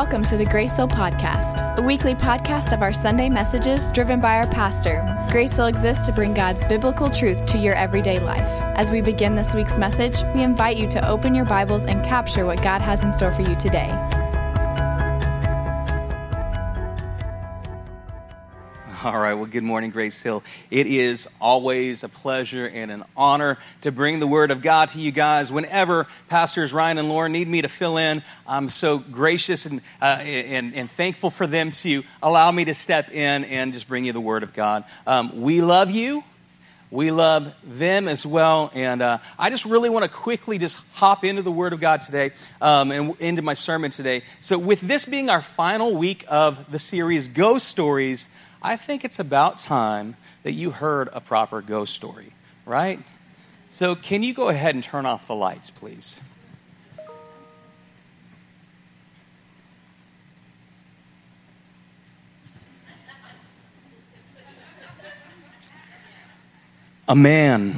[0.00, 4.36] Welcome to the Grace Hill Podcast, a weekly podcast of our Sunday messages driven by
[4.36, 5.02] our pastor.
[5.28, 8.46] Grace Hill exists to bring God's biblical truth to your everyday life.
[8.76, 12.46] As we begin this week's message, we invite you to open your Bibles and capture
[12.46, 13.88] what God has in store for you today.
[19.08, 20.42] All right, well, good morning, Grace Hill.
[20.70, 25.00] It is always a pleasure and an honor to bring the Word of God to
[25.00, 25.50] you guys.
[25.50, 30.18] Whenever Pastors Ryan and Lauren need me to fill in, I'm so gracious and, uh,
[30.20, 34.12] and, and, thankful for them to allow me to step in and just bring you
[34.12, 34.84] the Word of God.
[35.06, 36.22] Um, we love you.
[36.90, 38.70] We love them as well.
[38.74, 42.02] And uh, I just really want to quickly just hop into the Word of God
[42.02, 44.20] today um, and into my sermon today.
[44.40, 48.28] So, with this being our final week of the series, Ghost Stories,
[48.62, 52.32] I think it's about time that you heard a proper ghost story,
[52.66, 53.00] right?
[53.70, 56.20] So, can you go ahead and turn off the lights, please?
[67.08, 67.76] A man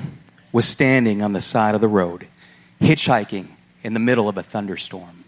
[0.51, 2.27] was standing on the side of the road,
[2.81, 3.47] hitchhiking
[3.85, 5.25] in the middle of a thunderstorm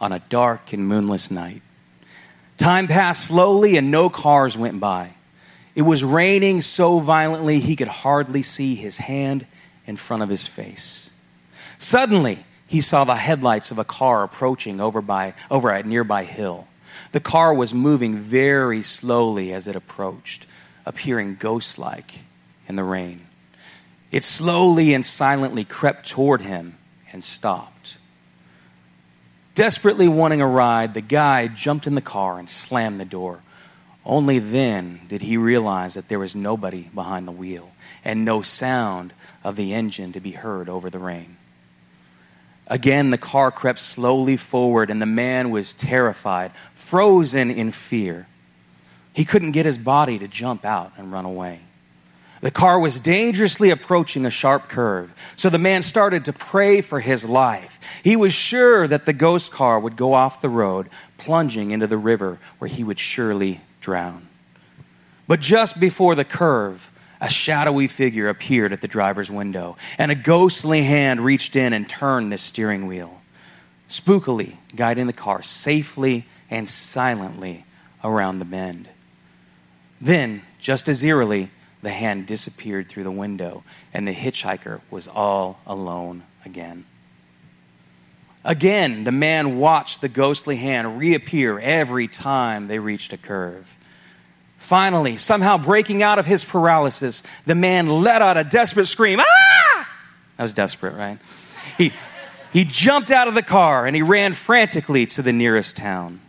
[0.00, 1.60] on a dark and moonless night.
[2.60, 5.14] Time passed slowly and no cars went by.
[5.74, 9.46] It was raining so violently he could hardly see his hand
[9.86, 11.10] in front of his face.
[11.78, 16.68] Suddenly, he saw the headlights of a car approaching over, by, over a nearby hill.
[17.12, 20.44] The car was moving very slowly as it approached,
[20.84, 22.12] appearing ghost like
[22.68, 23.24] in the rain.
[24.12, 26.76] It slowly and silently crept toward him
[27.10, 27.96] and stopped.
[29.54, 33.42] Desperately wanting a ride, the guy jumped in the car and slammed the door.
[34.04, 37.72] Only then did he realize that there was nobody behind the wheel
[38.04, 39.12] and no sound
[39.44, 41.36] of the engine to be heard over the rain.
[42.66, 48.26] Again, the car crept slowly forward, and the man was terrified, frozen in fear.
[49.12, 51.60] He couldn't get his body to jump out and run away.
[52.40, 56.98] The car was dangerously approaching a sharp curve, so the man started to pray for
[56.98, 58.00] his life.
[58.02, 61.98] He was sure that the ghost car would go off the road, plunging into the
[61.98, 64.26] river where he would surely drown.
[65.28, 66.90] But just before the curve,
[67.20, 71.86] a shadowy figure appeared at the driver's window, and a ghostly hand reached in and
[71.86, 73.20] turned the steering wheel,
[73.86, 77.66] spookily guiding the car safely and silently
[78.02, 78.88] around the bend.
[80.00, 81.50] Then, just as eerily,
[81.82, 86.84] the hand disappeared through the window, and the hitchhiker was all alone again.
[88.44, 93.76] Again, the man watched the ghostly hand reappear every time they reached a curve.
[94.58, 99.20] Finally, somehow breaking out of his paralysis, the man let out a desperate scream.
[99.20, 99.88] Ah!
[100.36, 101.18] That was desperate, right?
[101.76, 101.92] He,
[102.52, 106.20] he jumped out of the car and he ran frantically to the nearest town.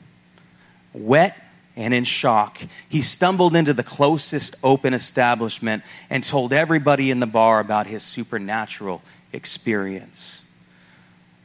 [0.93, 1.37] Wet
[1.75, 2.59] and in shock,
[2.89, 8.03] he stumbled into the closest open establishment and told everybody in the bar about his
[8.03, 9.01] supernatural
[9.31, 10.41] experience.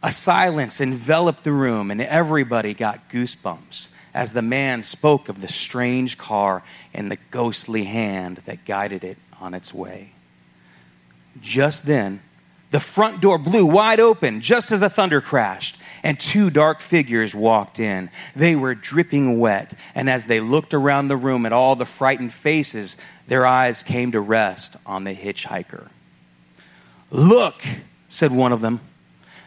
[0.02, 5.48] A silence enveloped the room, and everybody got goosebumps as the man spoke of the
[5.48, 6.62] strange car
[6.94, 10.12] and the ghostly hand that guided it on its way.
[11.40, 12.20] Just then,
[12.70, 17.34] the front door blew wide open just as the thunder crashed, and two dark figures
[17.34, 18.10] walked in.
[18.34, 22.32] They were dripping wet, and as they looked around the room at all the frightened
[22.32, 22.96] faces,
[23.28, 25.88] their eyes came to rest on the hitchhiker.
[27.10, 27.62] Look,
[28.08, 28.80] said one of them,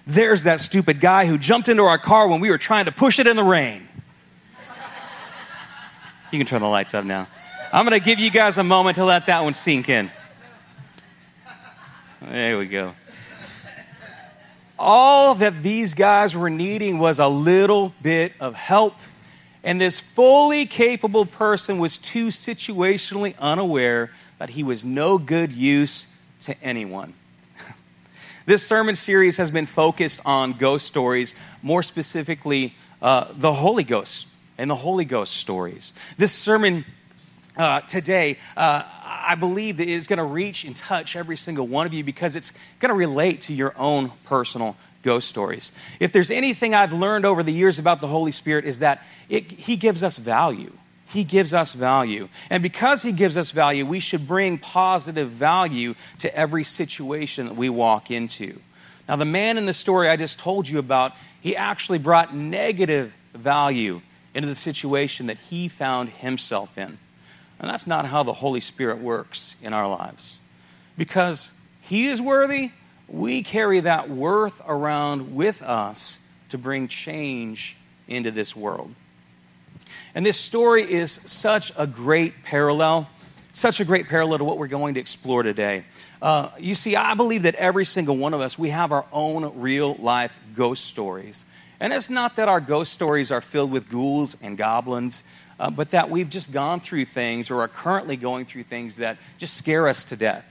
[0.07, 3.19] there's that stupid guy who jumped into our car when we were trying to push
[3.19, 3.87] it in the rain.
[6.31, 7.27] You can turn the lights up now.
[7.73, 10.09] I'm going to give you guys a moment to let that one sink in.
[12.21, 12.95] There we go
[14.79, 18.95] all that these guys were needing was a little bit of help.
[19.63, 26.07] And this fully capable person was too situationally unaware that he was no good use
[26.41, 27.13] to anyone.
[28.45, 34.27] this sermon series has been focused on ghost stories, more specifically, uh, the Holy Ghost
[34.57, 35.93] and the Holy Ghost stories.
[36.17, 36.85] This sermon
[37.59, 41.85] uh, today, uh, I believe that is going to reach and touch every single one
[41.85, 45.73] of you because it's going to relate to your own personal ghost stories.
[45.99, 49.51] If there's anything I've learned over the years about the Holy Spirit is that it,
[49.51, 50.71] he gives us value.
[51.07, 52.29] He gives us value.
[52.49, 57.55] And because he gives us value, we should bring positive value to every situation that
[57.55, 58.59] we walk into.
[59.07, 63.13] Now, the man in the story I just told you about, he actually brought negative
[63.33, 64.01] value
[64.33, 66.99] into the situation that he found himself in.
[67.59, 70.37] And that's not how the Holy Spirit works in our lives.
[70.97, 71.51] Because
[71.81, 72.71] He is worthy,
[73.07, 76.19] we carry that worth around with us
[76.49, 77.75] to bring change
[78.07, 78.93] into this world.
[80.15, 83.09] And this story is such a great parallel,
[83.53, 85.83] such a great parallel to what we're going to explore today.
[86.21, 89.59] Uh, you see, I believe that every single one of us, we have our own
[89.59, 91.45] real life ghost stories.
[91.79, 95.23] And it's not that our ghost stories are filled with ghouls and goblins,
[95.59, 99.17] uh, but that we've just gone through things or are currently going through things that
[99.37, 100.45] just scare us to death.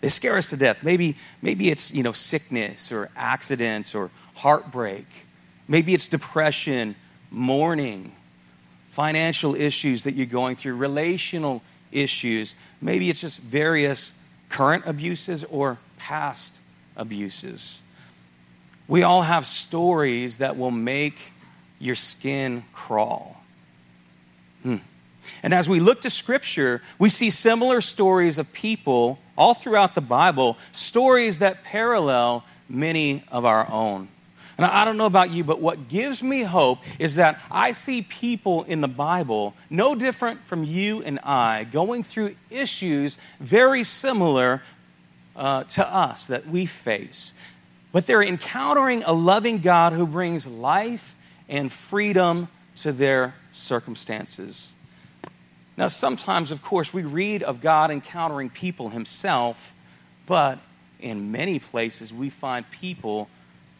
[0.00, 0.82] They scare us to death.
[0.82, 5.06] Maybe, maybe it's you know sickness or accidents or heartbreak.
[5.66, 6.94] Maybe it's depression,
[7.30, 8.12] mourning,
[8.90, 12.54] financial issues that you're going through, relational issues.
[12.80, 16.54] Maybe it's just various current abuses or past
[16.96, 17.80] abuses.
[18.86, 21.16] We all have stories that will make
[21.78, 23.33] your skin crawl.
[24.64, 24.78] Hmm.
[25.42, 30.00] And as we look to Scripture, we see similar stories of people all throughout the
[30.00, 34.08] Bible, stories that parallel many of our own.
[34.56, 38.02] And I don't know about you, but what gives me hope is that I see
[38.02, 44.62] people in the Bible, no different from you and I, going through issues very similar
[45.34, 47.34] uh, to us that we face.
[47.90, 51.16] But they're encountering a loving God who brings life
[51.48, 54.72] and freedom to their circumstances.
[55.76, 59.74] Now, sometimes, of course, we read of God encountering people himself,
[60.26, 60.58] but
[61.00, 63.28] in many places we find people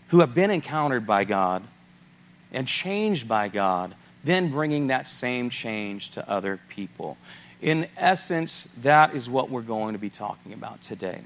[0.09, 1.63] who have been encountered by God
[2.53, 3.95] and changed by God,
[4.25, 7.17] then bringing that same change to other people.
[7.61, 11.21] In essence, that is what we're going to be talking about today.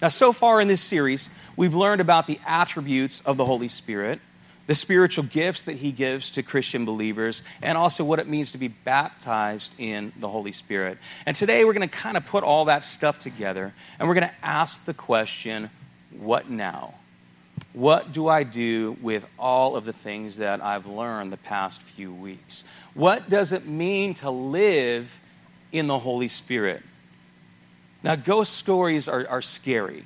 [0.00, 4.20] Now, so far in this series, we've learned about the attributes of the Holy Spirit
[4.66, 8.58] the spiritual gifts that he gives to Christian believers, and also what it means to
[8.58, 10.98] be baptized in the Holy Spirit.
[11.26, 14.28] And today we're going to kind of put all that stuff together, and we're going
[14.28, 15.70] to ask the question
[16.18, 16.94] what now?
[17.72, 22.12] What do I do with all of the things that I've learned the past few
[22.12, 22.64] weeks?
[22.94, 25.20] What does it mean to live
[25.70, 26.82] in the Holy Spirit?
[28.02, 30.04] Now, ghost stories are, are scary,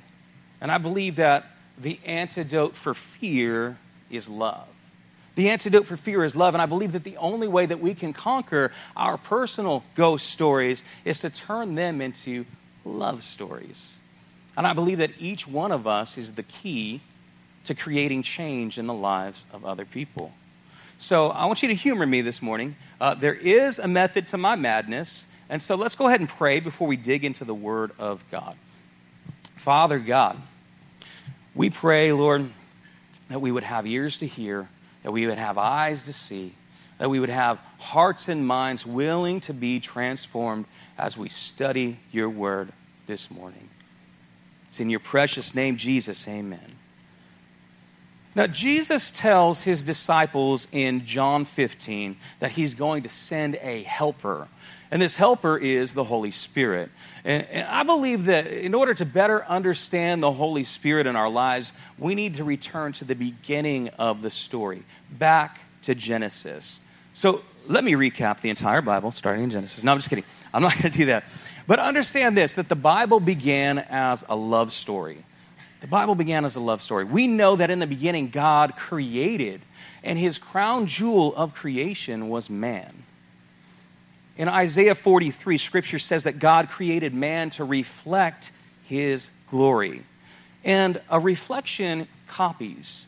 [0.61, 1.45] and I believe that
[1.77, 3.77] the antidote for fear
[4.09, 4.67] is love.
[5.35, 7.93] The antidote for fear is love, and I believe that the only way that we
[7.93, 12.45] can conquer our personal ghost stories is to turn them into
[12.85, 13.99] love stories.
[14.57, 17.01] And I believe that each one of us is the key
[17.65, 20.31] to creating change in the lives of other people.
[20.97, 22.77] So I want you to humor me this morning.
[23.01, 26.61] Uh, there is a method to my madness, and so let's go ahead and pray
[26.61, 28.55] before we dig into the Word of God.
[29.57, 30.37] Father God,
[31.53, 32.49] we pray, Lord
[33.29, 34.69] that we would have ears to hear,
[35.03, 36.53] that we would have eyes to see,
[36.97, 40.65] that we would have hearts and minds willing to be transformed
[40.97, 42.71] as we study your word
[43.07, 43.69] this morning.
[44.67, 46.27] It's in your precious name, Jesus.
[46.27, 46.75] Amen.
[48.35, 54.49] Now, Jesus tells his disciples in John 15 that he's going to send a helper
[54.91, 56.89] and this helper is the Holy Spirit.
[57.23, 61.29] And, and, I believe that in order to better understand the Holy Spirit in our
[61.29, 66.81] lives, we need to return to the beginning of the story, back to Genesis.
[67.13, 69.83] So let me recap the entire Bible, starting in Genesis.
[69.83, 70.25] No, I'm just kidding.
[70.53, 71.25] I'm not going to do that.
[71.67, 75.17] But understand this that the Bible began as a love story.
[75.81, 77.05] The Bible began as a love story.
[77.05, 79.61] We know that in the beginning, God created,
[80.03, 83.03] and his crown jewel of creation was man.
[84.37, 88.51] In Isaiah 43, scripture says that God created man to reflect
[88.87, 90.01] his glory.
[90.63, 93.07] And a reflection copies,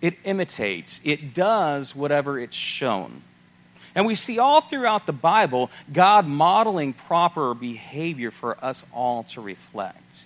[0.00, 3.22] it imitates, it does whatever it's shown.
[3.94, 9.40] And we see all throughout the Bible God modeling proper behavior for us all to
[9.40, 10.24] reflect.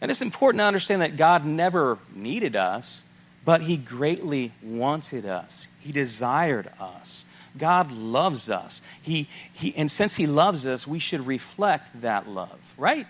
[0.00, 3.04] And it's important to understand that God never needed us,
[3.44, 7.24] but He greatly wanted us, He desired us.
[7.58, 8.82] God loves us.
[9.02, 13.06] He, he, and since He loves us, we should reflect that love, right?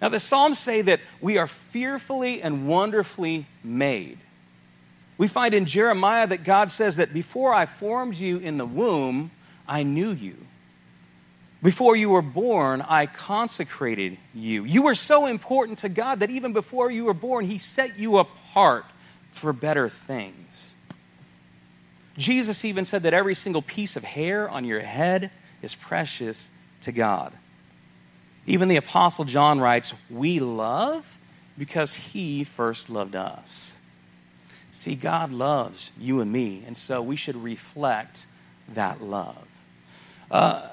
[0.00, 4.18] Now, the Psalms say that we are fearfully and wonderfully made.
[5.16, 9.32] We find in Jeremiah that God says that before I formed you in the womb,
[9.66, 10.36] I knew you.
[11.60, 14.64] Before you were born, I consecrated you.
[14.64, 18.18] You were so important to God that even before you were born, He set you
[18.18, 18.84] apart
[19.32, 20.76] for better things.
[22.18, 25.30] Jesus even said that every single piece of hair on your head
[25.62, 26.50] is precious
[26.82, 27.32] to God.
[28.44, 31.18] Even the Apostle John writes, We love
[31.56, 33.78] because he first loved us.
[34.70, 38.26] See, God loves you and me, and so we should reflect
[38.74, 39.46] that love.
[40.30, 40.68] Uh,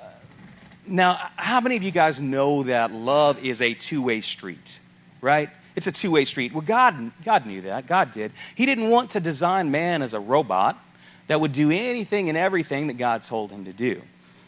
[0.87, 4.79] now, how many of you guys know that love is a two way street,
[5.21, 5.49] right?
[5.75, 6.53] It's a two way street.
[6.53, 7.87] Well, God, God knew that.
[7.87, 8.31] God did.
[8.55, 10.79] He didn't want to design man as a robot
[11.27, 14.01] that would do anything and everything that God told him to do.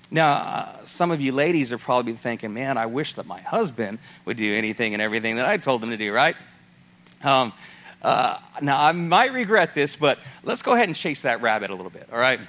[0.10, 4.00] Now, uh, some of you ladies are probably thinking, man, I wish that my husband
[4.26, 6.36] would do anything and everything that I told him to do, right?
[7.24, 7.52] Um,
[8.02, 11.76] uh, now, I might regret this, but let's go ahead and chase that rabbit a
[11.76, 12.40] little bit, all right?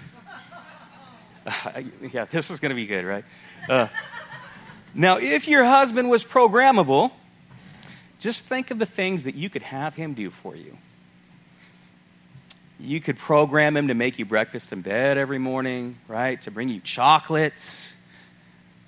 [1.45, 1.83] Uh,
[2.13, 3.25] yeah, this is going to be good, right?
[3.69, 3.89] Uh,
[4.95, 7.11] now, if your husband was programmable,
[8.21, 10.77] just think of the things that you could have him do for you.
[12.81, 16.41] You could program him to make you breakfast in bed every morning, right?
[16.43, 18.01] To bring you chocolates,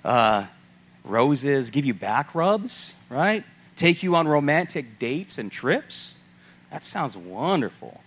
[0.05, 0.45] uh,
[1.03, 3.43] roses, give you back rubs, right?
[3.75, 6.17] Take you on romantic dates and trips.
[6.71, 8.01] That sounds wonderful.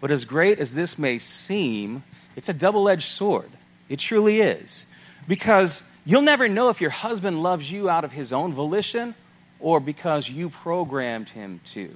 [0.00, 2.02] But as great as this may seem,
[2.34, 3.50] it's a double edged sword.
[3.88, 4.86] It truly is.
[5.28, 9.14] Because you'll never know if your husband loves you out of his own volition
[9.60, 11.94] or because you programmed him to.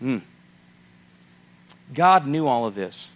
[0.00, 0.18] Hmm.
[1.94, 3.12] God knew all of this.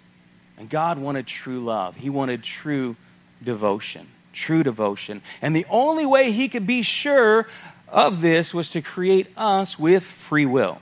[0.58, 1.96] And God wanted true love.
[1.96, 2.96] He wanted true
[3.42, 4.06] devotion.
[4.32, 5.22] True devotion.
[5.42, 7.46] And the only way He could be sure
[7.88, 10.80] of this was to create us with free will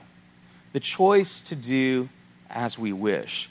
[0.73, 2.09] the choice to do
[2.49, 3.51] as we wish.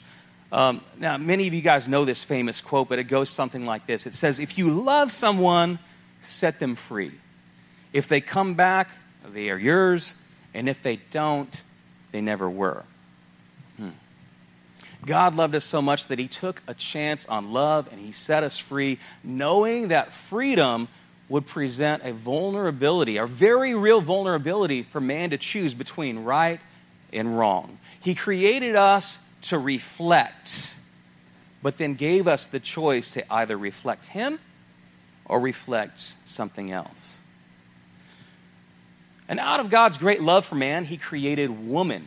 [0.50, 3.86] Um, now, many of you guys know this famous quote, but it goes something like
[3.86, 5.78] this It says, If you love someone,
[6.20, 7.12] set them free.
[7.92, 8.90] If they come back,
[9.32, 10.18] they are yours.
[10.54, 11.62] And if they don't,
[12.10, 12.84] they never were.
[15.04, 18.44] God loved us so much that he took a chance on love and he set
[18.44, 20.88] us free, knowing that freedom
[21.28, 26.60] would present a vulnerability, a very real vulnerability for man to choose between right
[27.12, 27.78] and wrong.
[28.00, 30.74] He created us to reflect,
[31.62, 34.38] but then gave us the choice to either reflect him
[35.24, 37.20] or reflect something else.
[39.28, 42.04] And out of God's great love for man, he created woman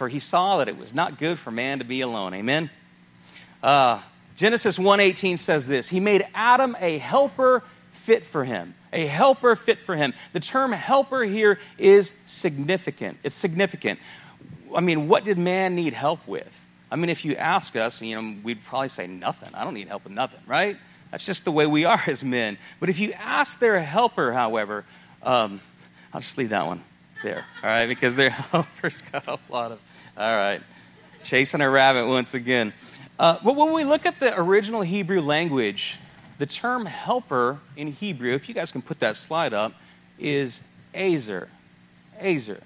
[0.00, 2.32] for he saw that it was not good for man to be alone.
[2.32, 2.70] Amen.
[3.62, 4.00] Uh,
[4.34, 5.90] Genesis 1:18 says this.
[5.90, 8.74] He made Adam a helper fit for him.
[8.94, 10.14] A helper fit for him.
[10.32, 13.18] The term helper here is significant.
[13.22, 13.98] It's significant.
[14.74, 16.66] I mean, what did man need help with?
[16.90, 19.54] I mean, if you ask us, you know, we'd probably say nothing.
[19.54, 20.78] I don't need help with nothing, right?
[21.10, 22.56] That's just the way we are as men.
[22.80, 24.86] But if you ask their helper, however,
[25.22, 25.60] um,
[26.14, 26.82] I'll just leave that one
[27.22, 27.86] there, all right?
[27.86, 29.89] Because their helper's got a lot of
[30.20, 30.60] all right.
[31.24, 32.74] Chasing a rabbit once again.
[33.18, 35.96] Uh, but when we look at the original Hebrew language,
[36.36, 39.72] the term helper in Hebrew, if you guys can put that slide up,
[40.18, 40.60] is
[40.94, 41.48] Azer.
[42.20, 42.60] Azer.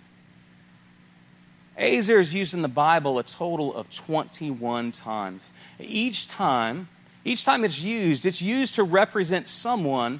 [1.78, 5.52] Azer is used in the Bible a total of 21 times.
[5.78, 6.88] Each time,
[7.24, 10.18] each time it's used, it's used to represent someone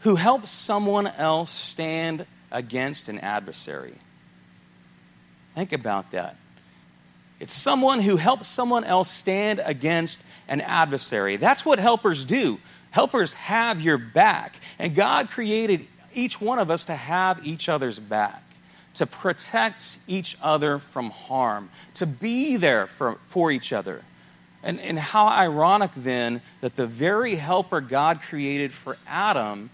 [0.00, 3.96] who helps someone else stand against an adversary.
[5.54, 6.36] Think about that.
[7.40, 11.36] It's someone who helps someone else stand against an adversary.
[11.36, 12.58] That's what helpers do.
[12.90, 14.54] Helpers have your back.
[14.78, 18.42] And God created each one of us to have each other's back,
[18.94, 24.02] to protect each other from harm, to be there for, for each other.
[24.62, 29.70] And, and how ironic then that the very helper God created for Adam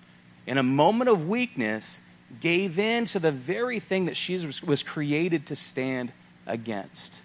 [0.47, 2.01] in a moment of weakness
[2.41, 6.11] gave in to the very thing that she was, was created to stand
[6.47, 7.21] against.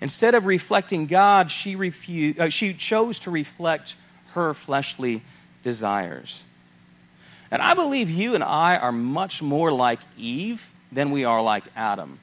[0.00, 3.96] Instead of reflecting God, she, refused, uh, she chose to reflect
[4.32, 5.22] her fleshly
[5.62, 6.44] desires.
[7.50, 11.64] And I believe you and I are much more like Eve than we are like
[11.74, 12.18] Adam.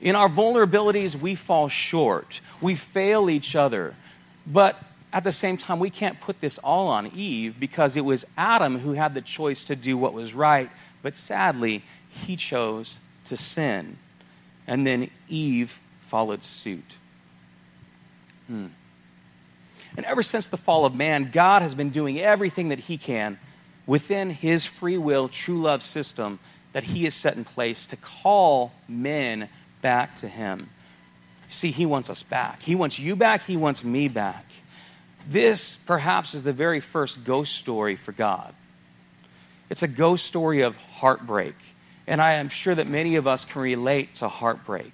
[0.00, 2.40] In our vulnerabilities, we fall short.
[2.60, 3.94] We fail each other.
[4.46, 4.80] But
[5.12, 8.78] at the same time, we can't put this all on Eve because it was Adam
[8.78, 10.70] who had the choice to do what was right.
[11.02, 13.96] But sadly, he chose to sin.
[14.66, 16.96] And then Eve followed suit.
[18.48, 18.66] Hmm.
[19.96, 23.38] And ever since the fall of man, God has been doing everything that He can
[23.86, 26.38] within His free will, true love system
[26.72, 29.48] that He has set in place to call men
[29.80, 30.68] back to Him.
[31.48, 32.62] See, He wants us back.
[32.62, 33.44] He wants you back.
[33.44, 34.44] He wants me back.
[35.28, 38.54] This, perhaps, is the very first ghost story for God.
[39.70, 41.54] It's a ghost story of heartbreak.
[42.06, 44.92] And I am sure that many of us can relate to heartbreak.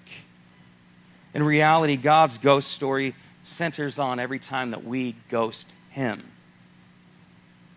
[1.32, 6.22] In reality, God's ghost story centers on every time that we ghost Him.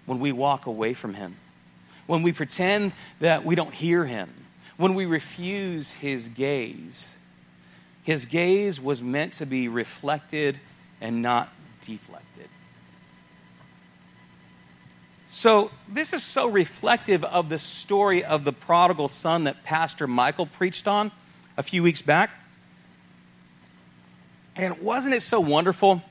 [0.05, 1.36] When we walk away from Him.
[2.07, 4.29] When we pretend that we don't hear Him.
[4.77, 7.17] When we refuse His gaze.
[8.03, 10.57] His gaze was meant to be reflected
[11.01, 12.47] and not deflected.
[15.29, 20.45] So, this is so reflective of the story of the prodigal son that Pastor Michael
[20.45, 21.12] preached on
[21.57, 22.31] a few weeks back.
[24.58, 26.02] And wasn't it so wonderful?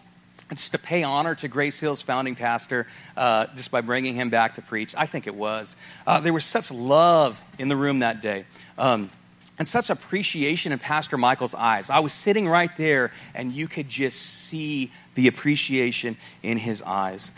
[0.50, 2.86] just to pay honor to Grace Hill's founding pastor,
[3.16, 4.94] uh, just by bringing him back to preach.
[4.96, 5.76] I think it was.
[6.06, 8.44] Uh, there was such love in the room that day.
[8.78, 9.10] Um,
[9.58, 11.88] and such appreciation in Pastor Michael's eyes.
[11.88, 17.32] I was sitting right there, and you could just see the appreciation in his eyes.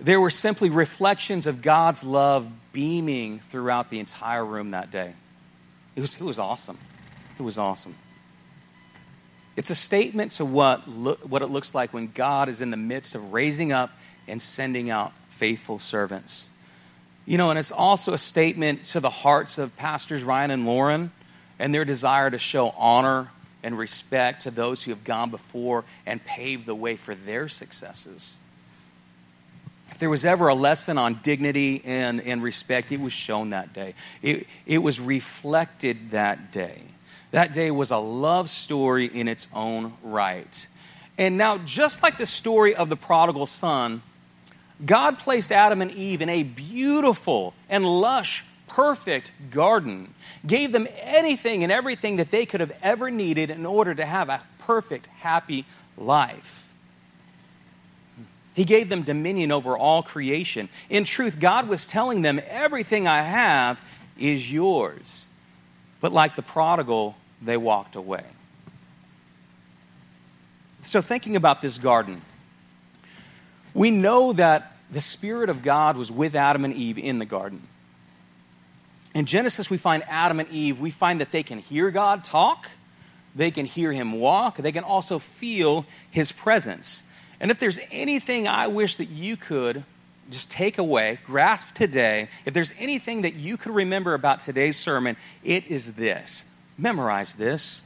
[0.00, 5.14] There were simply reflections of God's love beaming throughout the entire room that day.
[5.94, 6.78] It was, it was awesome.
[7.38, 7.94] It was awesome.
[9.56, 12.76] It's a statement to what, lo- what it looks like when God is in the
[12.76, 13.90] midst of raising up
[14.26, 16.48] and sending out faithful servants.
[17.26, 21.10] You know, and it's also a statement to the hearts of Pastors Ryan and Lauren
[21.58, 23.30] and their desire to show honor
[23.62, 28.38] and respect to those who have gone before and paved the way for their successes.
[29.90, 33.72] If there was ever a lesson on dignity and, and respect, it was shown that
[33.72, 33.94] day.
[34.22, 36.82] It, it was reflected that day.
[37.32, 40.66] That day was a love story in its own right.
[41.18, 44.02] And now, just like the story of the prodigal son,
[44.84, 50.14] God placed Adam and Eve in a beautiful and lush perfect garden,
[50.46, 54.28] gave them anything and everything that they could have ever needed in order to have
[54.28, 56.70] a perfect, happy life.
[58.54, 60.68] He gave them dominion over all creation.
[60.90, 63.82] In truth, God was telling them, Everything I have
[64.18, 65.26] is yours.
[66.00, 68.24] But like the prodigal, they walked away.
[70.82, 72.22] So, thinking about this garden,
[73.74, 77.62] we know that the Spirit of God was with Adam and Eve in the garden.
[79.14, 82.68] In Genesis, we find Adam and Eve, we find that they can hear God talk,
[83.34, 87.02] they can hear him walk, they can also feel his presence.
[87.40, 89.84] And if there's anything I wish that you could
[90.30, 95.16] just take away, grasp today, if there's anything that you could remember about today's sermon,
[95.44, 96.44] it is this.
[96.78, 97.84] Memorize this.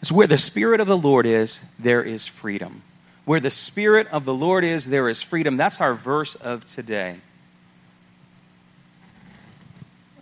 [0.00, 2.82] It's where the Spirit of the Lord is, there is freedom.
[3.24, 5.56] Where the Spirit of the Lord is, there is freedom.
[5.56, 7.16] That's our verse of today.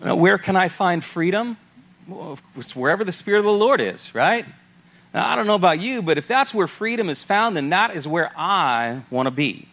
[0.00, 1.56] Where can I find freedom?
[2.06, 4.44] Well, it's wherever the Spirit of the Lord is, right?
[5.14, 7.96] Now, I don't know about you, but if that's where freedom is found, then that
[7.96, 9.68] is where I want to be.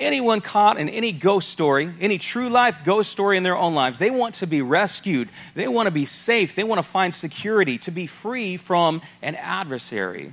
[0.00, 3.98] Anyone caught in any ghost story, any true life ghost story in their own lives,
[3.98, 5.28] they want to be rescued.
[5.54, 6.54] They want to be safe.
[6.54, 10.32] They want to find security, to be free from an adversary.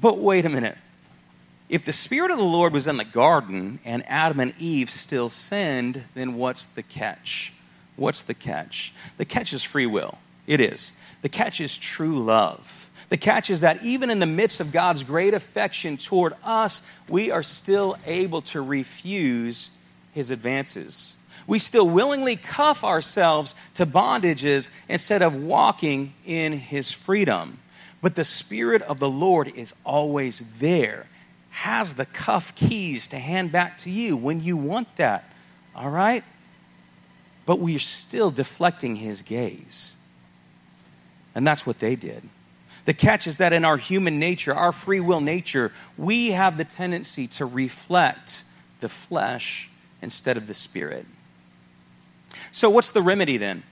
[0.00, 0.76] But wait a minute.
[1.68, 5.28] If the Spirit of the Lord was in the garden and Adam and Eve still
[5.28, 7.52] sinned, then what's the catch?
[7.96, 8.92] What's the catch?
[9.16, 10.18] The catch is free will.
[10.46, 10.92] It is.
[11.22, 12.87] The catch is true love.
[13.08, 17.30] The catch is that even in the midst of God's great affection toward us, we
[17.30, 19.70] are still able to refuse
[20.12, 21.14] his advances.
[21.46, 27.58] We still willingly cuff ourselves to bondages instead of walking in his freedom.
[28.02, 31.06] But the Spirit of the Lord is always there
[31.50, 35.24] has the cuff keys to hand back to you when you want that.
[35.74, 36.22] All right?
[37.46, 39.96] But we're still deflecting his gaze.
[41.34, 42.22] And that's what they did.
[42.88, 46.64] The catch is that in our human nature, our free will nature, we have the
[46.64, 48.44] tendency to reflect
[48.80, 49.68] the flesh
[50.00, 51.04] instead of the spirit.
[52.50, 53.62] So, what's the remedy then?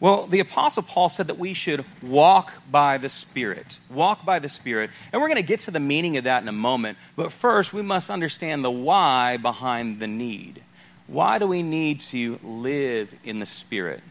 [0.00, 3.78] Well, the Apostle Paul said that we should walk by the Spirit.
[3.88, 4.90] Walk by the Spirit.
[5.14, 6.98] And we're going to get to the meaning of that in a moment.
[7.16, 10.62] But first, we must understand the why behind the need.
[11.06, 14.02] Why do we need to live in the Spirit?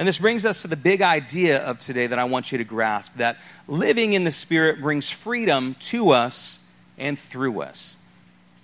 [0.00, 2.64] And this brings us to the big idea of today that I want you to
[2.64, 3.36] grasp that
[3.68, 7.98] living in the Spirit brings freedom to us and through us.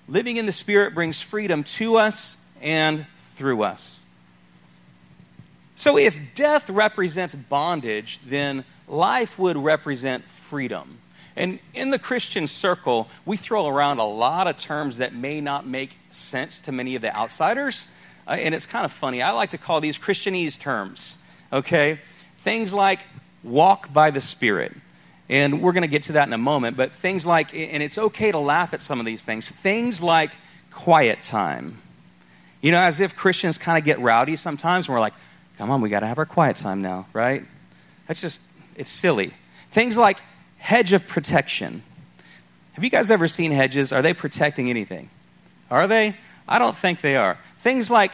[0.08, 4.00] Living in the Spirit brings freedom to us and through us.
[5.74, 10.96] So if death represents bondage, then life would represent freedom.
[11.36, 15.66] And in the Christian circle, we throw around a lot of terms that may not
[15.66, 17.88] make sense to many of the outsiders.
[18.26, 19.20] Uh, and it's kind of funny.
[19.20, 21.98] I like to call these Christianese terms, okay?
[22.38, 23.00] Things like
[23.42, 24.72] walk by the Spirit.
[25.28, 26.76] And we're going to get to that in a moment.
[26.76, 30.30] But things like, and it's okay to laugh at some of these things, things like
[30.70, 31.78] quiet time.
[32.60, 35.14] You know, as if Christians kind of get rowdy sometimes, and we're like,
[35.58, 37.42] Come on, we got to have our quiet time now, right?
[38.06, 38.42] That's just,
[38.76, 39.32] it's silly.
[39.70, 40.18] Things like
[40.58, 41.82] hedge of protection.
[42.74, 43.92] Have you guys ever seen hedges?
[43.92, 45.08] Are they protecting anything?
[45.70, 46.14] Are they?
[46.46, 47.38] I don't think they are.
[47.56, 48.12] Things like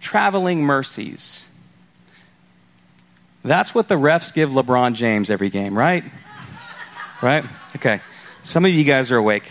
[0.00, 1.48] traveling mercies.
[3.42, 6.04] That's what the refs give LeBron James every game, right?
[7.20, 7.44] right?
[7.76, 8.00] Okay.
[8.42, 9.50] Some of you guys are awake.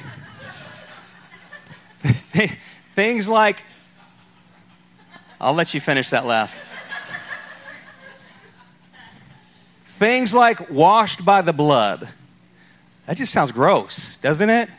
[2.96, 3.64] Things like,
[5.40, 6.58] I'll let you finish that laugh.
[9.84, 12.08] Things like washed by the blood.
[13.06, 14.70] That just sounds gross, doesn't it?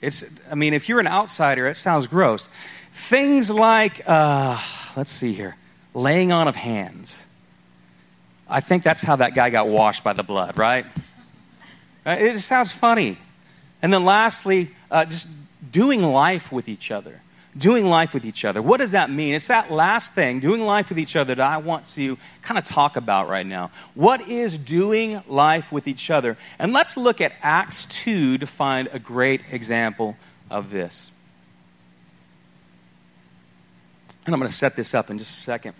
[0.00, 2.48] It's, I mean, if you're an outsider, it sounds gross.
[2.92, 4.58] Things like, uh,
[4.96, 5.56] let's see here,
[5.94, 7.25] laying on of hands.
[8.48, 10.86] I think that's how that guy got washed by the blood, right?
[12.04, 13.18] Uh, it just sounds funny.
[13.82, 15.28] And then lastly, uh, just
[15.70, 17.20] doing life with each other.
[17.58, 18.60] Doing life with each other.
[18.60, 19.34] What does that mean?
[19.34, 22.64] It's that last thing, doing life with each other, that I want to kind of
[22.64, 23.70] talk about right now.
[23.94, 26.36] What is doing life with each other?
[26.58, 30.16] And let's look at Acts 2 to find a great example
[30.50, 31.10] of this.
[34.26, 35.74] And I'm going to set this up in just a second.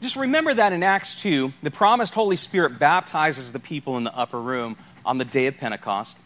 [0.00, 4.16] Just remember that in Acts 2, the promised Holy Spirit baptizes the people in the
[4.16, 6.16] upper room on the day of Pentecost.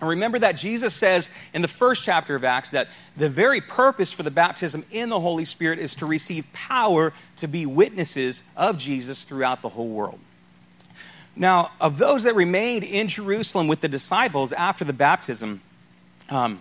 [0.00, 4.12] And remember that Jesus says in the first chapter of Acts that the very purpose
[4.12, 8.76] for the baptism in the Holy Spirit is to receive power to be witnesses of
[8.76, 10.18] Jesus throughout the whole world.
[11.36, 15.62] Now, of those that remained in Jerusalem with the disciples after the baptism,
[16.28, 16.60] um,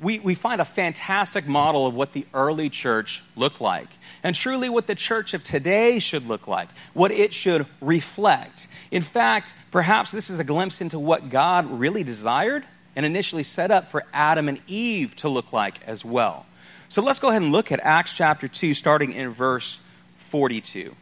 [0.00, 3.88] we, we find a fantastic model of what the early church looked like
[4.22, 8.66] and truly what the church of today should look like, what it should reflect.
[8.90, 12.64] In fact, perhaps this is a glimpse into what God really desired
[12.96, 16.46] and initially set up for Adam and Eve to look like as well.
[16.88, 19.80] So let's go ahead and look at Acts chapter 2, starting in verse
[20.16, 20.94] 42.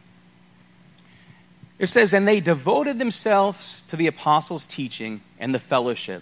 [1.79, 6.21] It says, And they devoted themselves to the apostles' teaching and the fellowship,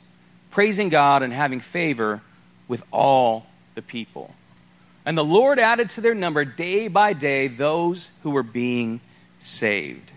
[0.51, 2.21] praising God and having favor
[2.67, 4.33] with all the people.
[5.05, 9.01] And the Lord added to their number day by day those who were being
[9.39, 10.11] saved.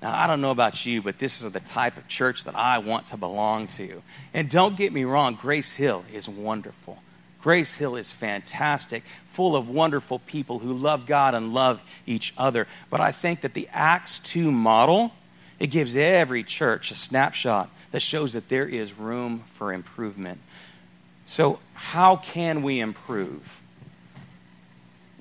[0.00, 2.78] Now, I don't know about you, but this is the type of church that I
[2.78, 4.02] want to belong to.
[4.32, 6.98] And don't get me wrong, Grace Hill is wonderful.
[7.42, 12.66] Grace Hill is fantastic, full of wonderful people who love God and love each other.
[12.90, 15.12] But I think that the Acts 2 model,
[15.58, 20.38] it gives every church a snapshot that shows that there is room for improvement.
[21.24, 23.62] So, how can we improve?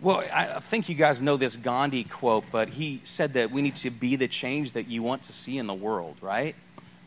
[0.02, 3.78] Well, I think you guys know this Gandhi quote, but he said that we need
[3.78, 6.54] to be the change that you want to see in the world, right?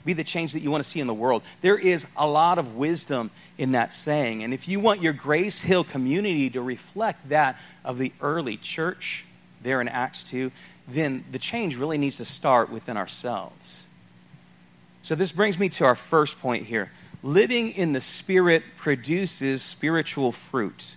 [0.06, 1.42] Be the change that you want to see in the world.
[1.60, 4.42] There is a lot of wisdom in that saying.
[4.42, 9.26] And if you want your Grace Hill community to reflect that of the early church
[9.62, 10.50] there in Acts 2,
[10.88, 13.87] then the change really needs to start within ourselves.
[15.02, 16.90] So, this brings me to our first point here
[17.22, 20.94] living in the Spirit produces spiritual fruit.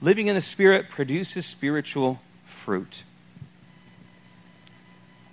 [0.00, 3.04] Living in the Spirit produces spiritual fruit.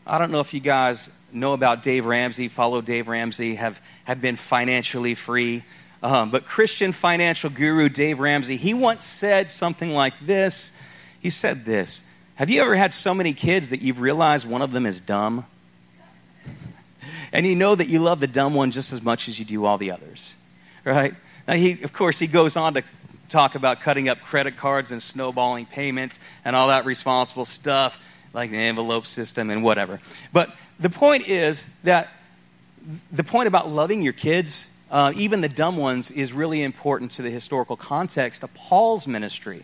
[0.05, 4.21] I don't know if you guys know about Dave Ramsey, follow Dave Ramsey, have, have
[4.21, 5.63] been financially free.
[6.01, 10.79] Um, but Christian financial guru Dave Ramsey, he once said something like this.
[11.19, 14.71] He said this Have you ever had so many kids that you've realized one of
[14.71, 15.45] them is dumb?
[17.31, 19.65] And you know that you love the dumb one just as much as you do
[19.65, 20.35] all the others,
[20.83, 21.13] right?
[21.47, 22.83] Now, he, of course, he goes on to
[23.29, 28.51] talk about cutting up credit cards and snowballing payments and all that responsible stuff, like
[28.51, 29.99] the envelope system and whatever.
[30.33, 32.09] But the point is that
[33.11, 37.21] the point about loving your kids, uh, even the dumb ones, is really important to
[37.21, 39.63] the historical context of Paul's ministry.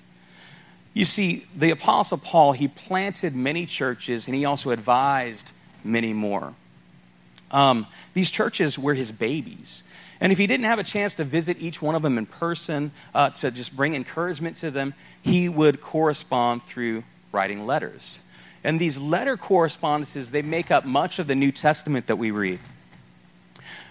[0.93, 5.51] You see, the Apostle Paul, he planted many churches and he also advised
[5.83, 6.53] many more.
[7.51, 9.83] Um, these churches were his babies.
[10.21, 12.91] And if he didn't have a chance to visit each one of them in person
[13.13, 18.21] uh, to just bring encouragement to them, he would correspond through writing letters.
[18.63, 22.59] And these letter correspondences, they make up much of the New Testament that we read.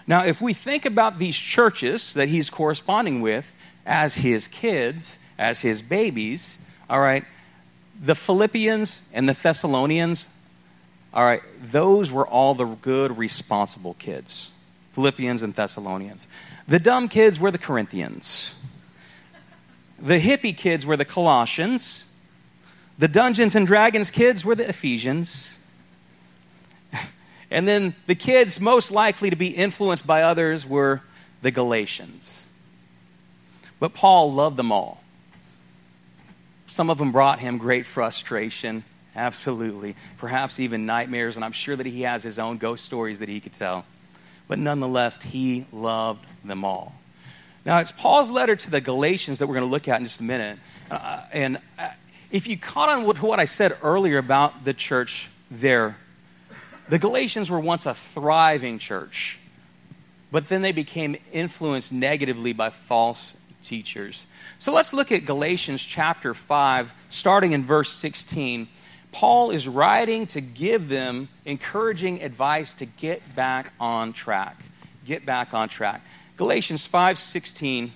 [0.07, 3.53] Now, if we think about these churches that he's corresponding with
[3.85, 6.57] as his kids, as his babies,
[6.89, 7.23] all right,
[8.01, 10.27] the Philippians and the Thessalonians
[11.15, 14.51] all right, those were all the good, responsible kids
[14.91, 16.27] Philippians and Thessalonians.
[16.67, 18.53] The dumb kids were the Corinthians.
[19.99, 22.05] The hippie kids were the Colossians.
[22.97, 25.57] The Dungeons and Dragons kids were the Ephesians.
[27.51, 31.03] And then the kids most likely to be influenced by others were
[31.43, 32.45] the Galatians.
[33.79, 35.03] But Paul loved them all.
[36.65, 38.83] Some of them brought him great frustration
[39.15, 39.95] absolutely.
[40.17, 43.39] Perhaps even nightmares, and I'm sure that he has his own ghost stories that he
[43.39, 43.85] could tell.
[44.47, 46.93] But nonetheless, he loved them all.
[47.65, 50.19] Now, it's Paul's letter to the Galatians that we're going to look at in just
[50.19, 50.59] a minute.
[50.91, 51.89] Uh, and uh,
[52.29, 55.97] if you caught on with what I said earlier about the church there,
[56.89, 59.39] the Galatians were once a thriving church,
[60.31, 64.27] but then they became influenced negatively by false teachers.
[64.59, 68.67] So let's look at Galatians chapter 5, starting in verse 16.
[69.15, 74.57] Paul is writing to give them encouraging advice to get back on track.
[75.05, 76.01] Get back on track.
[76.35, 77.91] Galatians 5:16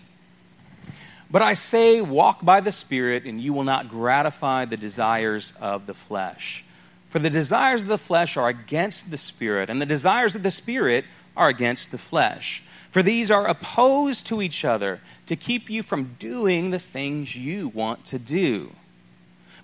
[1.29, 5.87] But I say walk by the spirit and you will not gratify the desires of
[5.87, 6.63] the flesh.
[7.09, 10.51] For the desires of the flesh are against the spirit and the desires of the
[10.51, 11.03] spirit
[11.35, 12.63] are against the flesh.
[12.91, 17.67] For these are opposed to each other to keep you from doing the things you
[17.67, 18.71] want to do.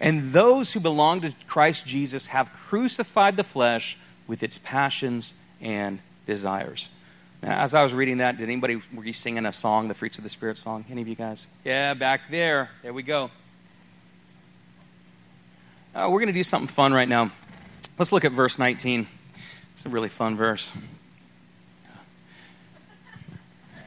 [0.00, 5.98] And those who belong to Christ Jesus have crucified the flesh with its passions and
[6.26, 6.88] desires.
[7.42, 10.18] Now, as I was reading that, did anybody, were you singing a song, the Fruits
[10.18, 10.84] of the Spirit song?
[10.90, 11.48] Any of you guys?
[11.64, 12.70] Yeah, back there.
[12.82, 13.30] There we go.
[15.94, 17.30] Uh, we're going to do something fun right now.
[17.98, 19.06] Let's look at verse 19.
[19.72, 20.72] It's a really fun verse.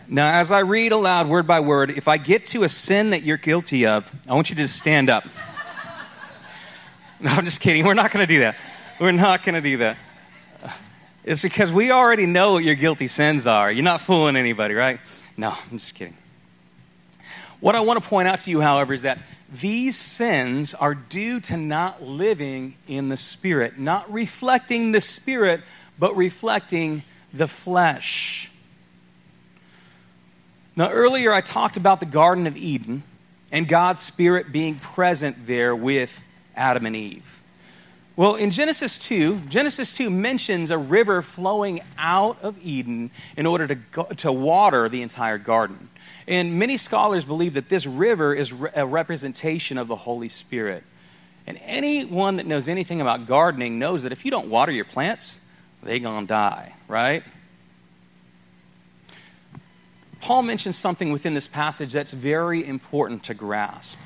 [0.08, 3.24] Now, as I read aloud word by word, if I get to a sin that
[3.24, 5.26] you're guilty of, I want you to stand up.
[7.24, 7.86] No, I'm just kidding.
[7.86, 8.58] We're not going to do that.
[9.00, 9.98] We're not going to do that.
[11.24, 13.72] It's because we already know what your guilty sins are.
[13.72, 15.00] You're not fooling anybody, right?
[15.38, 16.18] No, I'm just kidding.
[17.62, 19.20] What I want to point out to you, however, is that
[19.54, 25.62] these sins are due to not living in the Spirit, not reflecting the Spirit,
[25.98, 28.52] but reflecting the flesh.
[30.76, 33.04] Now, earlier I talked about the Garden of Eden
[33.50, 36.22] and God's Spirit being present there with
[36.56, 37.42] Adam and Eve.
[38.16, 43.66] Well, in Genesis 2, Genesis 2 mentions a river flowing out of Eden in order
[43.66, 45.90] to, go, to water the entire garden.
[46.28, 50.84] And many scholars believe that this river is a representation of the Holy Spirit.
[51.48, 55.40] And anyone that knows anything about gardening knows that if you don't water your plants,
[55.82, 57.24] they're going to die, right?
[60.22, 64.00] Paul mentions something within this passage that's very important to grasp.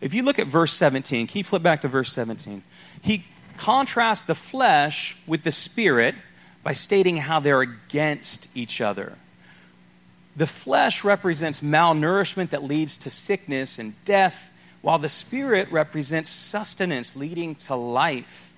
[0.00, 2.62] If you look at verse 17, can you flip back to verse 17?
[3.02, 3.24] He
[3.56, 6.14] contrasts the flesh with the spirit
[6.62, 9.14] by stating how they're against each other.
[10.36, 14.50] The flesh represents malnourishment that leads to sickness and death,
[14.82, 18.52] while the spirit represents sustenance leading to life.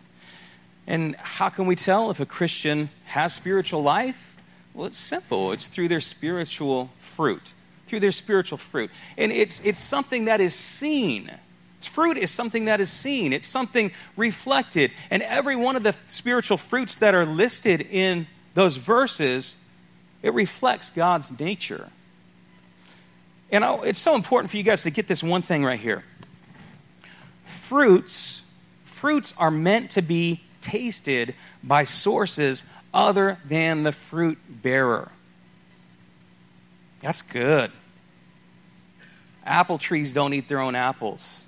[0.87, 4.37] And how can we tell if a Christian has spiritual life?
[4.75, 5.53] Well, it's simple.
[5.53, 7.43] It's through their spiritual fruit.
[7.91, 8.89] Through their spiritual fruit.
[9.19, 11.29] And it's, it's something that is seen.
[11.81, 14.93] Fruit is something that is seen, it's something reflected.
[15.11, 19.57] And every one of the spiritual fruits that are listed in those verses,
[20.23, 21.89] it reflects God's nature.
[23.51, 26.05] And it's so important for you guys to get this one thing right here.
[27.45, 28.49] Fruits,
[28.85, 32.63] fruits are meant to be tasted by sources
[32.95, 35.11] other than the fruit bearer.
[37.01, 37.73] That's good.
[39.51, 41.45] Apple trees don't eat their own apples.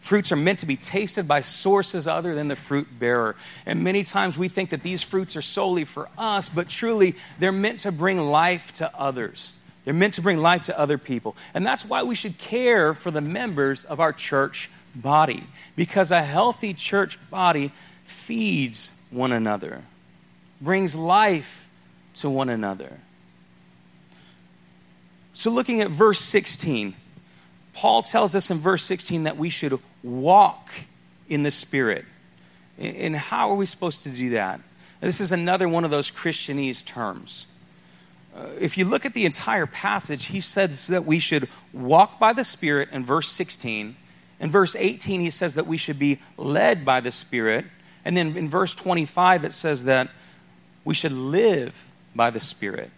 [0.00, 3.34] Fruits are meant to be tasted by sources other than the fruit bearer.
[3.66, 7.50] And many times we think that these fruits are solely for us, but truly they're
[7.50, 9.58] meant to bring life to others.
[9.84, 11.36] They're meant to bring life to other people.
[11.54, 15.42] And that's why we should care for the members of our church body,
[15.74, 17.72] because a healthy church body
[18.04, 19.82] feeds one another,
[20.60, 21.68] brings life
[22.14, 22.98] to one another.
[25.36, 26.94] So, looking at verse 16,
[27.74, 30.70] Paul tells us in verse 16 that we should walk
[31.28, 32.06] in the Spirit.
[32.78, 34.60] And how are we supposed to do that?
[35.02, 37.44] This is another one of those Christianese terms.
[38.34, 42.32] Uh, if you look at the entire passage, he says that we should walk by
[42.32, 43.94] the Spirit in verse 16.
[44.40, 47.66] In verse 18, he says that we should be led by the Spirit.
[48.06, 50.08] And then in verse 25, it says that
[50.82, 52.90] we should live by the Spirit.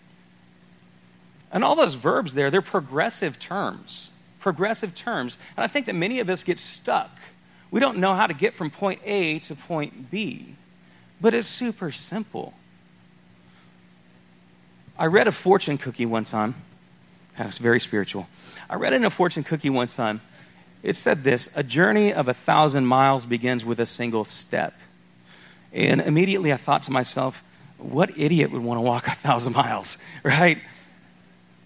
[1.50, 4.10] And all those verbs there, they're progressive terms.
[4.38, 5.38] Progressive terms.
[5.56, 7.10] And I think that many of us get stuck.
[7.70, 10.54] We don't know how to get from point A to point B.
[11.20, 12.54] But it's super simple.
[14.98, 16.54] I read a fortune cookie one time.
[17.38, 18.26] It was very spiritual.
[18.68, 20.20] I read in a fortune cookie one time.
[20.82, 24.74] It said this A journey of a thousand miles begins with a single step.
[25.72, 27.44] And immediately I thought to myself,
[27.78, 30.58] what idiot would want to walk a thousand miles, right?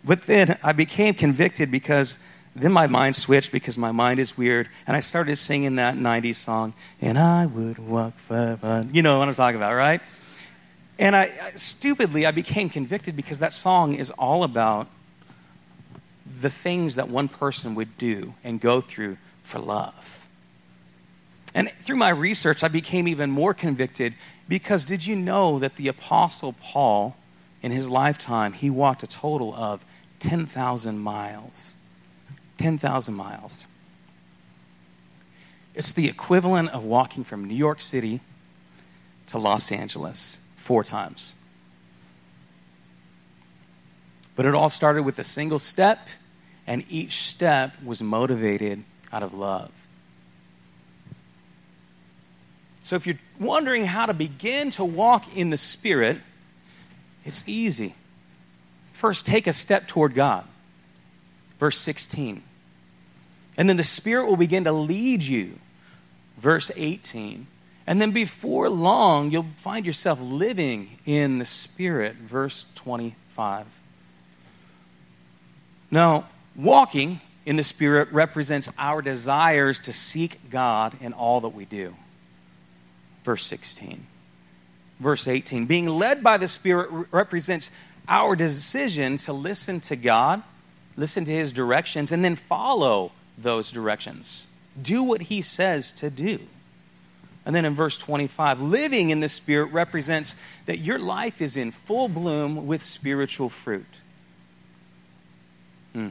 [0.04, 2.18] But then I became convicted because
[2.54, 6.36] then my mind switched because my mind is weird, and I started singing that 90s
[6.36, 8.86] song, and I would walk forever.
[8.92, 10.00] You know what I'm talking about, right?
[10.98, 14.88] And I, stupidly, I became convicted because that song is all about
[16.40, 20.26] the things that one person would do and go through for love.
[21.54, 24.14] And through my research, I became even more convicted
[24.48, 27.16] because did you know that the Apostle Paul,
[27.62, 29.84] in his lifetime, he walked a total of
[30.22, 31.76] 10,000 miles?
[32.58, 33.66] 10,000 miles.
[35.74, 38.20] It's the equivalent of walking from New York City
[39.28, 41.34] to Los Angeles four times.
[44.36, 46.08] But it all started with a single step,
[46.66, 49.72] and each step was motivated out of love.
[52.82, 56.18] So if you're wondering how to begin to walk in the Spirit,
[57.24, 57.94] it's easy.
[59.02, 60.44] First, take a step toward God.
[61.58, 62.40] Verse 16.
[63.58, 65.58] And then the Spirit will begin to lead you.
[66.38, 67.48] Verse 18.
[67.88, 72.14] And then before long, you'll find yourself living in the Spirit.
[72.14, 73.66] Verse 25.
[75.90, 81.64] Now, walking in the Spirit represents our desires to seek God in all that we
[81.64, 81.96] do.
[83.24, 84.06] Verse 16.
[85.00, 85.66] Verse 18.
[85.66, 87.72] Being led by the Spirit represents
[88.08, 90.42] our decision to listen to God,
[90.96, 94.46] listen to His directions, and then follow those directions.
[94.80, 96.40] Do what He says to do.
[97.44, 100.36] And then in verse 25, living in the Spirit represents
[100.66, 103.86] that your life is in full bloom with spiritual fruit.
[105.92, 106.08] Hmm.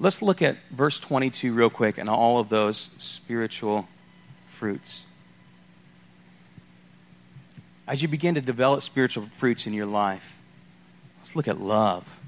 [0.00, 3.88] Let's look at verse 22 real quick and all of those spiritual
[4.46, 5.06] fruits.
[7.86, 10.40] As you begin to develop spiritual fruits in your life,
[11.18, 12.18] let's look at love.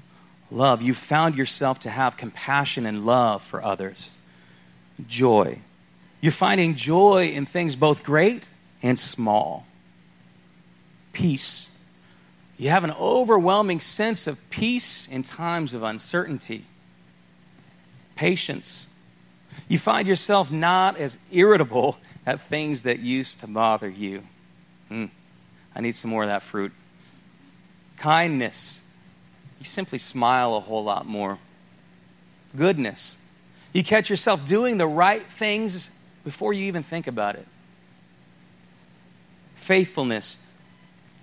[0.51, 0.81] Love.
[0.81, 4.19] You found yourself to have compassion and love for others
[5.07, 5.59] joy.
[6.21, 8.49] You're finding joy in things both great
[8.81, 9.67] and small.
[11.13, 11.75] Peace.
[12.57, 16.65] You have an overwhelming sense of peace in times of uncertainty.
[18.15, 18.87] Patience.
[19.67, 24.23] You find yourself not as irritable at things that used to bother you.
[24.89, 25.09] Mm,
[25.77, 26.71] I need some more of that fruit.
[27.97, 28.83] Kindness.
[29.59, 31.37] You simply smile a whole lot more.
[32.55, 33.19] Goodness.
[33.73, 35.91] You catch yourself doing the right things
[36.23, 37.45] before you even think about it.
[39.53, 40.39] Faithfulness.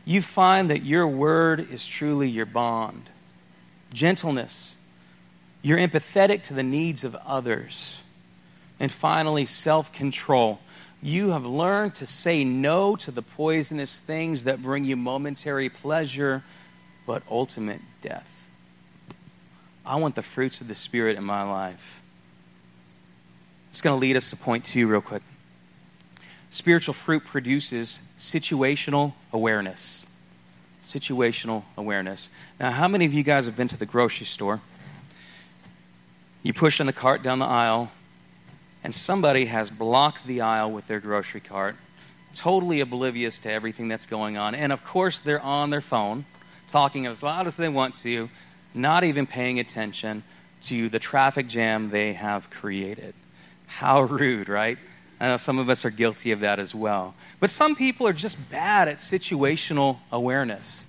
[0.05, 3.11] You find that your word is truly your bond.
[3.93, 4.77] Gentleness.
[5.63, 8.01] You're empathetic to the needs of others.
[8.79, 10.61] And finally, self control.
[11.05, 16.43] You have learned to say no to the poisonous things that bring you momentary pleasure,
[17.07, 18.49] but ultimate death.
[19.85, 22.01] I want the fruits of the Spirit in my life.
[23.69, 25.23] It's going to lead us to point two, real quick.
[26.49, 30.11] Spiritual fruit produces situational awareness.
[30.83, 32.31] Situational awareness.
[32.59, 34.63] Now, how many of you guys have been to the grocery store?
[36.43, 37.93] You push in the cart down the aisle,
[38.85, 41.75] and somebody has blocked the aisle with their grocery cart,
[42.35, 44.55] totally oblivious to everything that's going on.
[44.55, 46.27] And of course, they're on their phone,
[46.69, 48.29] talking as loud as they want to,
[48.75, 50.23] not even paying attention
[50.63, 53.15] to the traffic jam they have created.
[53.67, 54.79] How rude, right?
[55.19, 57.15] I know some of us are guilty of that as well.
[57.41, 60.87] But some people are just bad at situational awareness.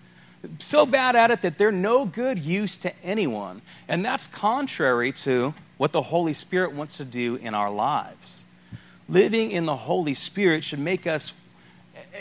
[0.60, 3.62] So bad at it that they're no good use to anyone.
[3.88, 8.46] And that's contrary to what the Holy Spirit wants to do in our lives.
[9.08, 11.34] Living in the Holy Spirit should make us,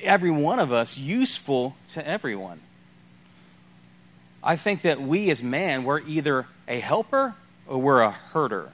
[0.02, 2.60] every one of us, useful to everyone.
[4.42, 7.34] I think that we as man, we're either a helper
[7.66, 8.70] or we're a herder.